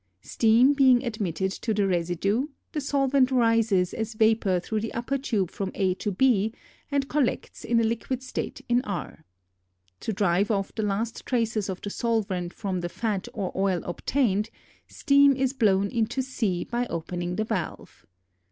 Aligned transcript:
Steam 0.23 0.73
being 0.73 1.03
admitted 1.03 1.51
to 1.51 1.75
the 1.75 1.85
residue, 1.85 2.47
the 2.71 2.81
solvent 2.81 3.29
rises 3.29 3.93
as 3.93 4.15
vapor 4.15 4.59
through 4.59 4.79
the 4.79 4.91
upper 4.95 5.15
tube 5.15 5.51
from 5.51 5.71
A 5.75 5.93
to 5.93 6.09
B 6.11 6.55
and 6.89 7.07
collects 7.07 7.63
in 7.63 7.79
a 7.79 7.83
liquid 7.83 8.23
state 8.23 8.61
in 8.67 8.81
R. 8.81 9.23
To 9.99 10.11
drive 10.11 10.49
off 10.49 10.73
the 10.73 10.81
last 10.81 11.23
traces 11.27 11.69
of 11.69 11.81
the 11.81 11.91
solvent 11.91 12.51
from 12.51 12.79
the 12.79 12.89
fat 12.89 13.27
or 13.31 13.51
oil 13.55 13.83
obtained, 13.83 14.49
steam 14.87 15.35
is 15.35 15.53
blown 15.53 15.87
into 15.91 16.23
C 16.23 16.63
by 16.63 16.87
opening 16.87 17.35
the 17.35 17.43
valve. 17.45 18.07